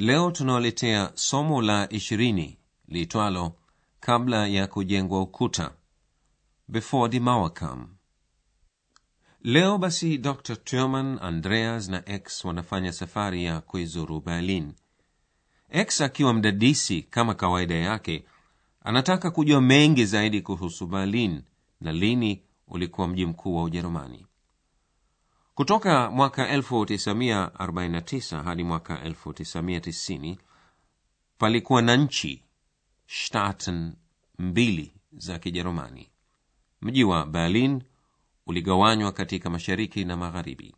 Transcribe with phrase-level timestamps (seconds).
[0.00, 3.52] Leo tunawaletea somo la ishirini liitwalo
[4.00, 5.72] kabla ya kujengwa ukuta,
[6.68, 7.88] before the kam.
[9.42, 14.72] Leo basi Dr Turman, Andreas na X wanafanya safari ya kuizuru Berlin.
[15.70, 18.24] X akiwa mdadisi kama kawaida yake,
[18.84, 21.42] anataka kujua mengi zaidi kuhusu Berlin
[21.80, 24.26] na lini ulikuwa mji mkuu wa Ujerumani.
[25.60, 30.36] Kutoka mwaka 1949 hadi mwaka 1990
[31.38, 32.42] palikuwa na nchi
[33.06, 33.92] Staaten
[34.38, 36.10] mbili za Kijerumani.
[36.82, 37.82] Mji wa Berlin
[38.46, 40.74] uligawanywa katika mashariki na magharibi.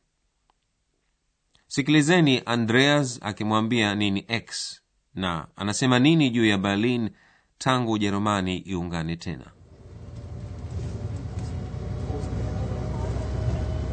[1.66, 4.80] Sikilizeni Andreas akimwambia nini X
[5.14, 7.10] na anasema nini juu ya Berlin
[7.58, 9.52] tangu Ujerumani iungane tena.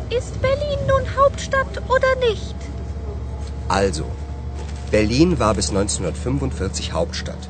[0.09, 2.55] Ist Berlin nun Hauptstadt oder nicht?
[3.67, 4.05] Also,
[4.89, 7.47] Berlin war bis 1945 Hauptstadt.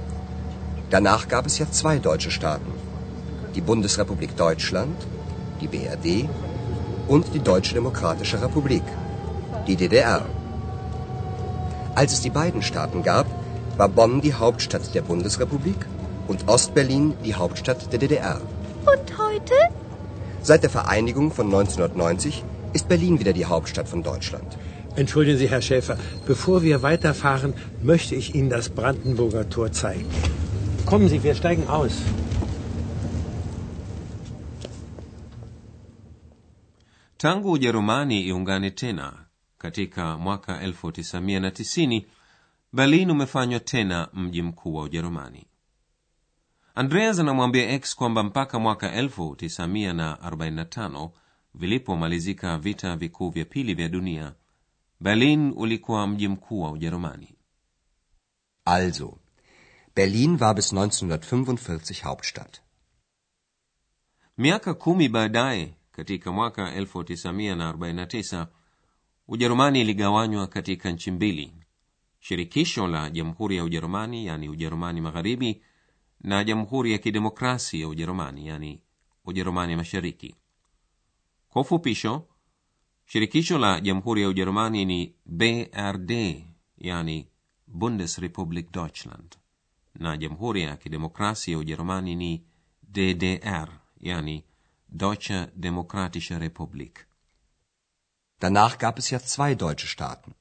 [0.90, 2.74] Danach gab es ja zwei deutsche Staaten.
[3.56, 4.98] Die Bundesrepublik Deutschland,
[5.62, 6.28] die BRD,
[7.08, 8.84] und die Deutsche Demokratische Republik,
[9.66, 10.26] die DDR.
[11.96, 13.26] Als es die beiden Staaten gab,
[13.78, 15.86] war Bonn die Hauptstadt der Bundesrepublik
[16.28, 18.42] und Ostberlin die Hauptstadt der DDR.
[18.82, 19.56] Und heute?
[20.42, 22.44] Seit der Vereinigung von 1990
[22.74, 24.58] ist Berlin wieder die Hauptstadt von Deutschland.
[24.96, 27.54] Entschuldigen Sie, Herr Schäfer, bevor wir weiterfahren,
[27.84, 30.06] möchte ich Ihnen das Brandenburger Tor zeigen.
[30.86, 31.94] Kommen Sie, wir steigen aus.
[37.18, 39.26] Tangu Ujerumani iungane tena
[39.58, 42.04] katika mwaka 1990
[42.74, 45.46] Berlin umefanywa tena mji mkuu wa Ujerumani.
[46.76, 51.10] Andreas anamwambia X kwamba mpaka mwaka 1945
[51.54, 54.34] vilipomalizika vita vikuu vya pili vya dunia,
[55.00, 57.36] Berlin ulikuwa mji mkuu wa Ujerumani.
[58.66, 59.18] Also,
[59.96, 62.62] Berlin war bis 1945 Hauptstadt.
[64.38, 68.48] Miaka kumi baadaye, katika mwaka 1949
[69.28, 71.54] Ujerumani iligawanywa katika nchi mbili,
[72.20, 75.62] shirikisho la Jamhuri ya Ujerumani yani Ujerumani Magharibi
[76.22, 78.82] na Jamhuri ya Kidemokrasi ya Ujerumani yani
[79.26, 80.36] Ujerumani Mashariki.
[81.50, 82.28] Kwa ufupisho,
[83.06, 86.12] shirikisho la Jamhuri ya Ujerumani ni BRD
[86.78, 87.28] yani
[87.68, 89.36] Bundesrepublik Deutschland,
[89.96, 92.44] na Jamhuri ya Kidemokrasi ya Ujerumani ni
[92.84, 94.44] DDR yani
[94.90, 97.06] Deutsche Demokratische Republik.
[98.40, 100.34] Danach gab es ja zwei deutsche Staaten.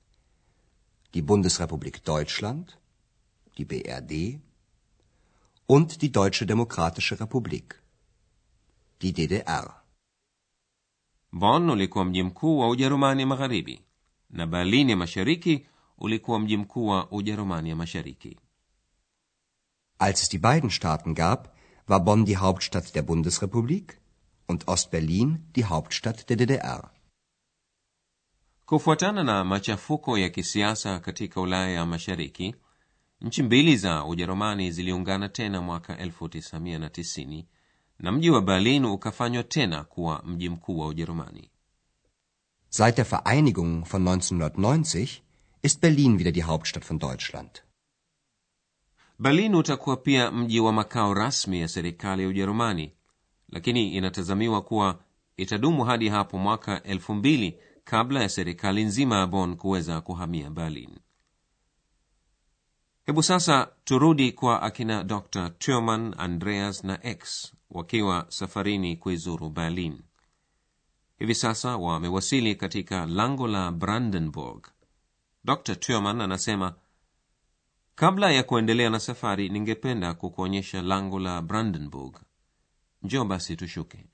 [1.15, 2.79] Die Bundesrepublik Deutschland,
[3.57, 4.41] die BRD,
[5.67, 7.83] und die Deutsche Demokratische Republik,
[9.03, 9.78] die DDR.
[11.33, 13.83] Bonn ulikuwa mji mkuu wa Ujerumani Magharibi
[14.31, 15.67] na Berlin ya Mashariki
[15.99, 18.37] ulikuwa mji mkuu wa Ujerumani ya Mashariki.
[19.99, 21.49] Als es die beiden Staaten gab,
[21.89, 24.01] war Bonn die Hauptstadt der Bundesrepublik
[24.49, 26.91] und Ostberlin die Hauptstadt der DDR.
[28.67, 32.55] Kufuatana na machafuko ya kisiasa katika Ulaya ya Mashariki,
[33.21, 37.45] nchi mbili za Ujerumani ziliungana tena mwaka 1990
[37.99, 41.51] na mji wa Berlin ukafanywa tena kuwa mji mkuu wa Ujerumani.
[42.69, 45.23] Seit der Vereinigung von 1990
[45.63, 47.63] ist Berlin wieder die Hauptstadt von Deutschland.
[49.19, 52.93] Berlin utakuwa pia mji wa makao rasmi ya serikali ya Ujerumani,
[53.49, 54.99] lakini inatazamiwa kuwa
[55.37, 60.99] itadumu hadi hapo mwaka elfu mbili kabla ya serikali nzima ya bon kuweza kuhamia Berlin.
[63.07, 70.03] Hebu sasa turudi kwa akina Dr Turman, Andreas na X wakiwa safarini kuizuru Berlin.
[71.19, 74.67] Hivi sasa wamewasili katika lango la Brandenburg.
[75.45, 76.75] Dr Turman anasema
[77.95, 82.17] kabla ya kuendelea na safari, ningependa kukuonyesha lango la Brandenburg.
[83.03, 84.05] Njoo basi tushuke.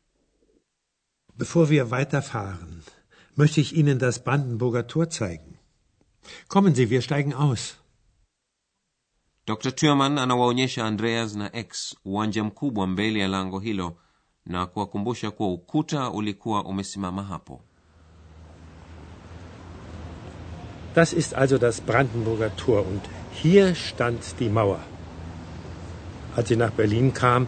[1.36, 2.82] Bevor wir weiterfahren,
[3.36, 5.58] möchte ich Ihnen das Brandenburger Tor zeigen.
[6.48, 7.76] Kommen Sie, wir steigen aus.
[9.46, 13.96] Dr Turman anawaonyesha Andreas na X uwanja mkubwa mbele ya lango hilo
[14.46, 17.60] na kuwakumbusha kuwa ukuta ulikuwa umesimama hapo.
[20.94, 23.02] Das ist also das Brandenburger Tor und
[23.42, 24.78] hier stand die Mauer.
[26.36, 27.46] Als ich nach Berlin kam,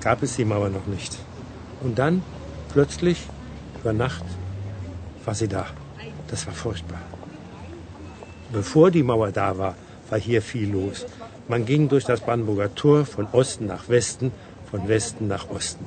[0.00, 1.18] gab es die Mauer noch nicht.
[1.82, 2.22] Und dann,
[2.72, 3.18] plötzlich,
[3.80, 4.24] über Nacht,
[5.24, 5.66] war sie da.
[6.30, 7.02] Das war furchtbar.
[8.52, 9.74] Bevor die Mauer da war,
[10.08, 11.06] war hier viel los.
[11.48, 14.32] Man ging durch das Brandenburger Tor von Osten nach Westen,
[14.70, 15.86] von Westen nach Osten.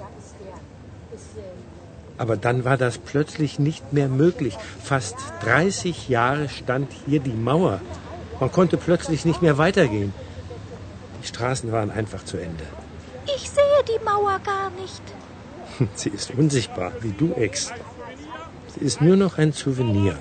[2.18, 4.57] Aber dann war das plötzlich nicht mehr möglich.
[4.83, 7.81] Fast 30 Jahre stand hier die Mauer.
[8.39, 10.13] Man konnte plötzlich nicht mehr weitergehen.
[11.21, 12.63] Die Straßen waren einfach zu Ende.
[13.25, 15.01] Ich sehe die Mauer gar nicht.
[15.95, 17.71] Sie ist unsichtbar, wie du, Ex.
[18.74, 20.18] Sie ist nur noch ein Souvenir.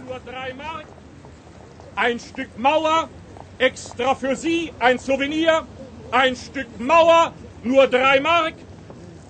[1.94, 3.08] Ein Stück Mauer,
[3.58, 5.66] extra für Sie, ein Souvenir.
[6.12, 7.32] Ein Stück Mauer,
[7.64, 8.54] nur drei Mark.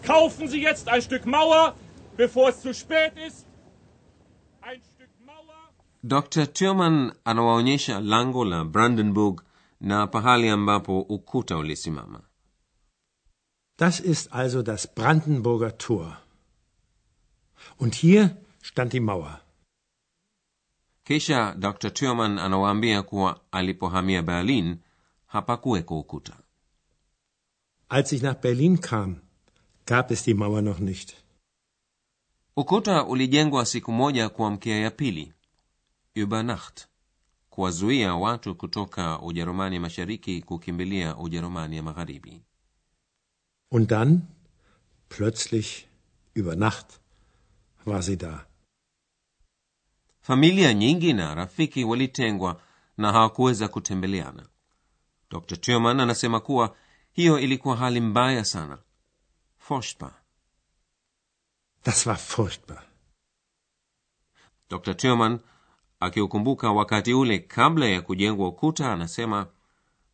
[0.06, 1.74] Kaufen Sie jetzt ein Stück Mauer,
[2.16, 3.46] bevor es zu spät ist.
[4.60, 5.60] Ein Stück Mauer.
[6.02, 9.42] dr turman anawaonyesha lango la brandenburg
[9.80, 12.20] na pahali ambapo ukuta ulisimama
[13.78, 16.16] Das ist also das Brandenburger Tor.
[17.76, 19.40] Und hier stand die Mauer.
[21.06, 24.76] Kisha dr turman anawaambia kuwa alipohamia berlin
[25.26, 26.36] hapakuweko ukuta
[27.88, 29.16] Als ich nach Berlin kam,
[29.86, 31.14] gab es die Mauer noch nicht.
[32.56, 35.32] ukuta ulijengwa siku moja kuamkia ya pili
[36.22, 36.86] ubernacht
[37.50, 42.42] kuwazuia watu kutoka ujerumani mashariki kukimbilia ujerumani ya magharibi
[43.70, 44.20] Und dann,
[45.08, 45.86] plötzlich,
[46.34, 46.86] über Nacht,
[47.84, 48.46] war sie da.
[50.26, 52.60] Familia nyingi na rafiki walitengwa
[52.96, 54.46] na hawakuweza kutembeleana.
[55.30, 56.76] Dr turman anasema kuwa
[57.12, 58.78] hiyo ilikuwa hali mbaya sana.
[59.58, 60.12] Furchtbar
[61.84, 62.82] Das war furchtbar.
[64.70, 65.38] dr turman
[66.00, 69.46] akiukumbuka wakati ule kabla ya kujengwa ukuta anasema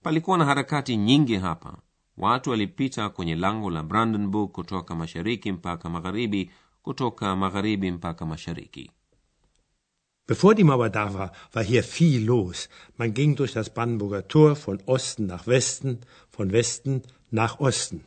[0.02, 1.78] palikuwa na harakati nyingi hapa.
[2.16, 6.50] Watu walipita kwenye lango la brandenburg kutoka mashariki mpaka magharibi
[6.82, 8.90] kutoka magharibi mpaka mashariki
[10.26, 12.68] Bevor die Mauer da war, war hier viel los.
[12.96, 15.98] Man ging durch das Brandenburger Tor von Osten nach Westen,
[16.30, 18.00] von Westen nach Osten.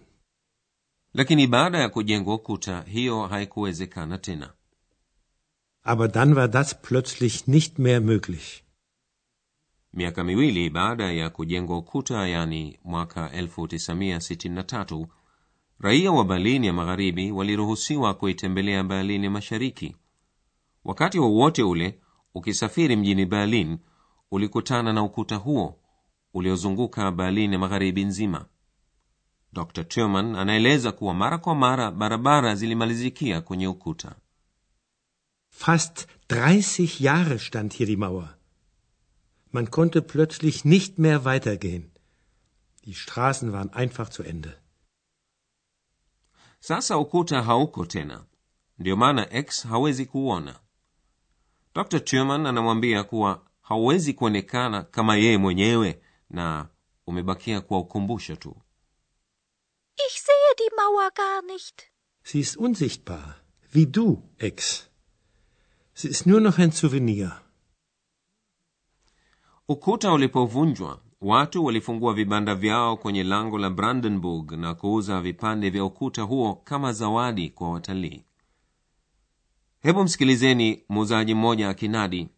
[1.14, 4.54] lakini baada ya kujengwa ukuta hiyo haikuwezekana tena
[5.84, 8.64] Aber dann war das plötzlich nicht mehr möglich.
[9.94, 15.08] miaka miwili baada ya kujengwa ukuta yani mwaka 1963
[15.80, 19.96] raia wa berlin ya magharibi waliruhusiwa kuitembelea berlin ya mashariki
[20.84, 22.00] wakati wowote ule
[22.36, 23.78] ukisafiri mjini berlin
[24.32, 25.80] ulikutana na ukuta huo
[26.34, 28.46] uliozunguka berlin ya magharibi nzima
[29.54, 34.16] dr turman anaeleza kuwa mara kwa mara barabara zilimalizikia kwenye ukuta
[35.50, 38.38] Fast 30 Jahre stand hier die Mauer.
[39.52, 41.92] Man konnte plötzlich nicht mehr weitergehen.
[42.84, 44.54] Die Straßen waren einfach zu Ende.
[46.60, 48.26] sasa ukuta hauko tena
[48.80, 50.60] ndio maana x hawezi kuona
[51.76, 56.68] dr turman anamwambia kuwa hauwezi kuonekana kama yeye mwenyewe na
[57.08, 58.56] umebakia kuwa ukumbusho tu
[60.08, 61.82] Ich sehe die Mauer gar nicht.
[62.24, 63.36] Sie ist unsichtbar,
[63.74, 64.90] wie du, Ex.
[65.94, 67.32] Sie ist nur noch ein Souvenir.
[69.68, 76.22] ukuta ulipovunjwa watu walifungua vibanda vyao kwenye lango la brandenburg na kuuza vipande vya ukuta
[76.22, 78.26] huo kama zawadi kwa watalii
[79.86, 82.30] hebu msikilizeni muuzaji mmoja akinadi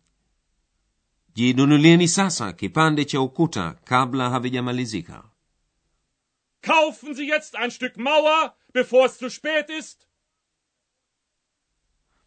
[1.36, 5.24] jinunulieni sasa kipande cha ukuta kabla havijamalizika.
[6.62, 10.08] Kaufen Sie jetzt ein Stück Mauer, bevor es zu spät ist.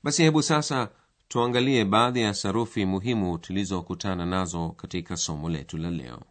[0.03, 0.89] basi hebu sasa
[1.29, 6.23] tuangalie baadhi ya sarufi muhimu tulizokutana nazo katika somo letu la leo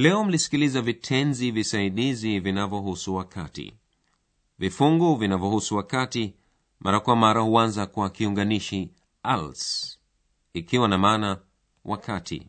[0.00, 3.74] leo mlisikiliza vitenzi visaidizi vinavyohusu wakati.
[4.58, 6.34] Vifungu vinavyohusu wakati
[6.80, 8.90] mara kwa mara huanza kwa kiunganishi
[9.22, 9.98] als
[10.54, 11.40] ikiwa na maana
[11.84, 12.48] wakati.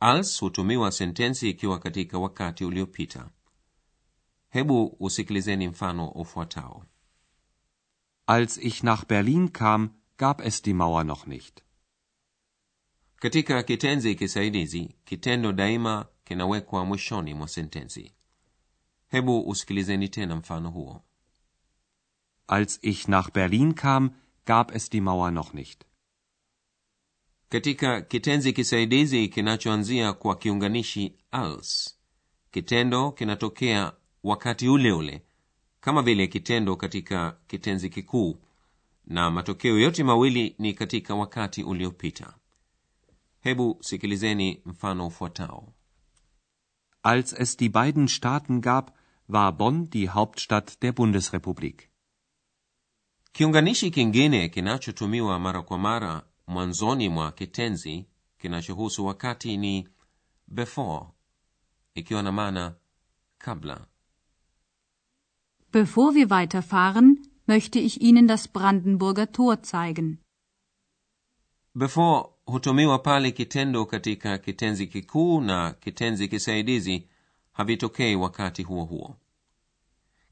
[0.00, 3.30] Als hutumiwa sentensi ikiwa katika wakati uliopita.
[4.50, 6.84] Hebu usikilizeni mfano ufuatao.
[8.26, 11.60] Als ich nach Berlin kam, gab es die Mauer noch nicht.
[13.16, 18.12] katika kitenzi kisaidizi kitendo daima kinawekwa mwishoni mwa sentensi.
[19.08, 21.02] Hebu usikilizeni tena mfano huo.
[22.46, 24.10] Als ich nach Berlin kam,
[24.46, 25.84] gab es die Mauer noch nicht.
[27.48, 31.98] katika kitenzi kisaidizi kinachoanzia kwa kiunganishi als
[32.50, 35.22] kitendo kinatokea wakati ule ule
[35.80, 38.36] kama vile kitendo katika kitenzi kikuu
[39.06, 42.34] na matokeo yote mawili ni katika wakati uliopita.
[43.40, 45.72] Hebu sikilizeni mfano ufuatao
[47.12, 48.96] Als es die beiden Staaten gab,
[49.26, 51.90] war Bonn die Hauptstadt der Bundesrepublik.
[53.32, 58.06] kiunganishi kingine kinachotumiwa mara kwa mara mwanzoni mwa kitenzi
[58.38, 59.88] kinachohusu wakati ni
[60.46, 61.06] before
[61.94, 62.74] ikiwa na maana
[63.38, 63.86] kabla
[65.72, 70.18] Bevor wir weiterfahren, möchte ich Ihnen das Brandenburger Tor zeigen.
[71.74, 77.08] before hutumiwa pale kitendo katika kitenzi kikuu na kitenzi kisaidizi
[77.52, 79.16] havitokei wakati huo huo.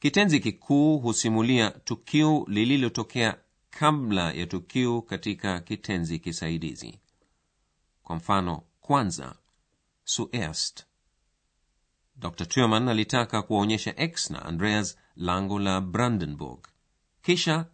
[0.01, 3.39] Kitenzi kikuu husimulia tukio lililotokea
[3.71, 6.99] kabla ya tukio katika kitenzi kisaidizi.
[8.03, 9.35] Kwa mfano kwanza
[10.05, 10.85] suest
[12.17, 16.69] dr turman alitaka kuwaonyesha x na andreas lango la brandenburg.
[17.23, 17.67] Kisha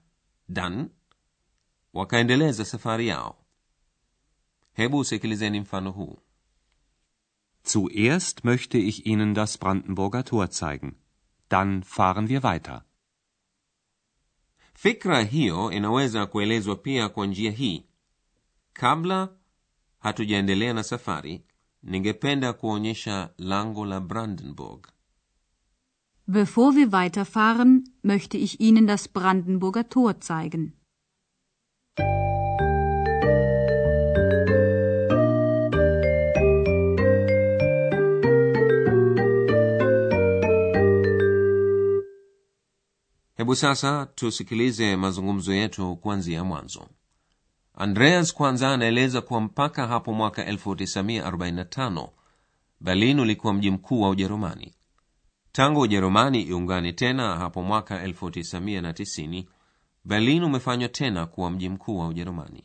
[0.48, 0.90] dan
[1.94, 3.36] wakaendeleza safari yao
[4.78, 6.18] hebu usikilizeni mfano huu
[7.62, 10.92] Zuerst möchte ich Ihnen das Brandenburger Tor zeigen.
[11.48, 12.84] Dann fahren wir weiter.
[14.74, 17.84] fikra hiyo inaweza kuelezwa pia kwa njia hii
[18.72, 19.28] kabla
[19.98, 21.44] hatujaendelea na safari
[21.82, 24.86] ningependa kuonyesha lango la brandenburg
[26.26, 30.72] Bevor wir weiterfahren, möchte ich Ihnen das Brandenburger Tor zeigen.
[43.38, 46.86] Hebu sasa tusikilize mazungumzo yetu kuanzia mwanzo.
[47.74, 52.08] Andreas kwanza anaeleza kuwa mpaka hapo mwaka 1945
[52.80, 54.74] berlin ulikuwa mji mkuu wa ujerumani.
[55.52, 59.44] Tangu ujerumani iungane tena hapo mwaka 1990
[60.04, 62.64] berlin umefanywa tena kuwa mji mkuu wa ujerumani.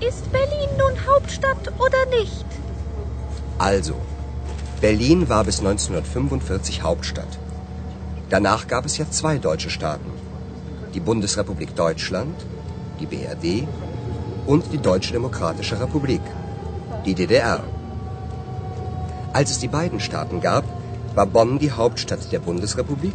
[0.00, 2.46] Ist Berlin nun Hauptstadt oder nicht?
[3.58, 3.96] Also,
[4.80, 7.38] Berlin war bis 1945 Hauptstadt.
[8.28, 10.10] Danach gab es ja zwei deutsche Staaten.
[10.92, 12.34] Die Bundesrepublik Deutschland,
[13.00, 13.66] die BRD,
[14.46, 16.20] und die Deutsche Demokratische Republik,
[17.06, 17.60] die DDR.
[19.32, 20.64] Als es die beiden Staaten gab,
[21.14, 23.14] war Bonn die Hauptstadt der Bundesrepublik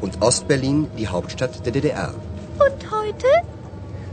[0.00, 2.14] und Ostberlin die Hauptstadt der DDR.
[2.54, 3.26] Und heute?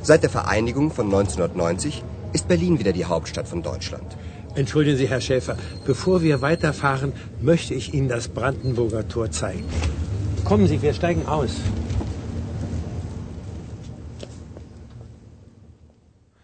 [0.02, 2.04] Seit der Vereinigung von 1990
[2.34, 4.18] ist Berlin wieder die Hauptstadt von Deutschland.
[4.56, 9.66] Entschuldigen Sie, Herr Schäfer, bevor wir weiterfahren, möchte ich Ihnen das Brandenburger Tor zeigen.
[10.44, 11.52] Kommen Sie, wir steigen aus.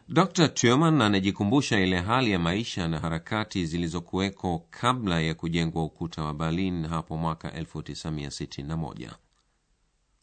[0.08, 6.34] dr turman anajikumbusha ile hali ya maisha na harakati zilizokuweko kabla ya kujengwa ukuta wa
[6.34, 9.10] berlin hapo mwaka 1961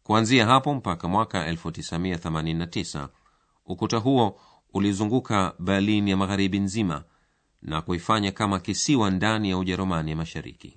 [0.03, 3.09] kuanzia hapo mpaka mwaka 1989
[3.67, 4.41] ukuta huo
[4.75, 7.05] ulizunguka berlin ya magharibi nzima
[7.63, 10.77] na kuifanya kama kisiwa ndani ya ujerumani ya mashariki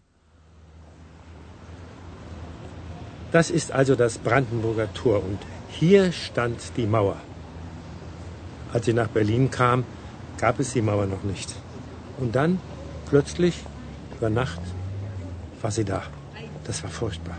[3.31, 7.17] Das ist also das Brandenburger Tor und hier stand die Mauer.
[8.71, 9.83] Als sie nach Berlin kam,
[10.37, 11.53] gab es die Mauer noch nicht.
[12.17, 12.59] Und dann,
[13.09, 13.55] plötzlich,
[14.17, 14.61] über Nacht,
[15.61, 16.03] war sie da.
[16.63, 17.37] Das war furchtbar.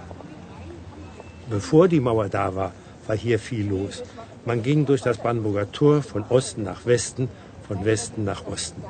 [1.49, 2.73] Bevor die Mauer da war,
[3.07, 4.03] war hier viel los.
[4.45, 7.29] Man ging durch das Brandenburger Tor von Osten nach Westen,
[7.67, 8.83] von Westen nach Osten.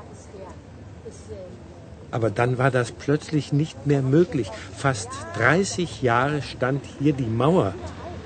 [2.16, 4.50] Aber dann war das plötzlich nicht mehr möglich.
[4.74, 7.74] Fast 30 Jahre stand hier die Mauer.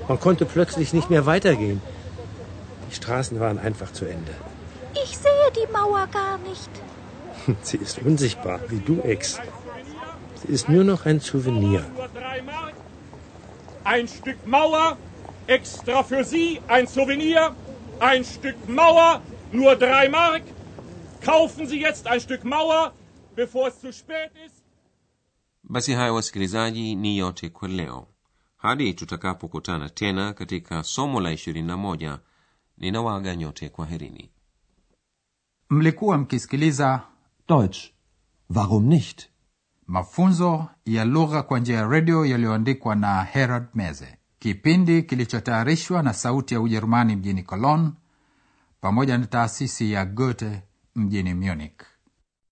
[0.07, 1.81] Man konnte plötzlich nicht mehr weitergehen.
[2.89, 4.31] Die Straßen waren einfach zu Ende.
[4.93, 6.69] Ich sehe die Mauer gar nicht.
[7.63, 9.41] Sie ist unsichtbar, wie du, Ex.
[10.35, 11.83] Sie ist nur noch ein Souvenir.
[11.93, 12.73] Nur drei Mark.
[13.83, 14.95] Ein Stück Mauer,
[15.47, 17.53] extra für Sie, ein Souvenir.
[17.99, 19.19] Ein Stück Mauer,
[19.51, 20.43] nur drei Mark.
[21.25, 22.93] Kaufen Sie jetzt ein Stück Mauer,
[25.63, 28.07] basi hayo wasikilizaji ni yote kwa leo
[28.57, 32.17] hadi tutakapokutana tena katika somo la 21
[32.77, 34.29] ninawaaga nyote kwa herini
[35.69, 37.01] Mlikuwa mkisikiliza
[37.47, 37.91] Deutsch.
[38.55, 39.27] Warum nicht?
[39.87, 46.53] mafunzo ya lugha kwa njia ya redio yaliyoandikwa na Herald Meze, kipindi kilichotayarishwa na Sauti
[46.53, 47.91] ya Ujerumani mjini Cologne
[48.81, 50.63] pamoja na taasisi ya Goethe
[50.95, 51.81] mjini Munich.